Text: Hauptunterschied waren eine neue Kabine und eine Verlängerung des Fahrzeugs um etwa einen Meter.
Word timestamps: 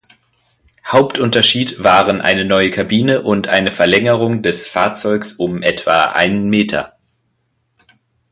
Hauptunterschied 0.83 1.83
waren 1.83 2.21
eine 2.21 2.43
neue 2.43 2.71
Kabine 2.71 3.21
und 3.21 3.47
eine 3.47 3.69
Verlängerung 3.69 4.41
des 4.41 4.67
Fahrzeugs 4.67 5.33
um 5.33 5.61
etwa 5.61 6.05
einen 6.13 6.49
Meter. 6.49 6.97